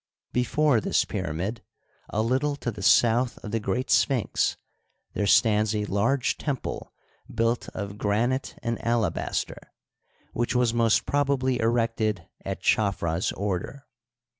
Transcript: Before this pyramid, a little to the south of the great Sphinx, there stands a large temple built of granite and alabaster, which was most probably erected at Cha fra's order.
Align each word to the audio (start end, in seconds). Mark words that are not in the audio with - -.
Before 0.33 0.81
this 0.81 1.05
pyramid, 1.05 1.61
a 2.09 2.23
little 2.23 2.55
to 2.55 2.71
the 2.71 2.81
south 2.81 3.37
of 3.43 3.51
the 3.51 3.59
great 3.59 3.91
Sphinx, 3.91 4.57
there 5.13 5.27
stands 5.27 5.75
a 5.75 5.85
large 5.85 6.39
temple 6.39 6.91
built 7.31 7.69
of 7.75 7.99
granite 7.99 8.55
and 8.63 8.83
alabaster, 8.83 9.71
which 10.33 10.55
was 10.55 10.73
most 10.73 11.05
probably 11.05 11.59
erected 11.59 12.27
at 12.43 12.61
Cha 12.61 12.89
fra's 12.89 13.31
order. 13.33 13.85